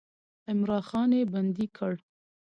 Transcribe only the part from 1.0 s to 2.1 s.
یې بندي کړ.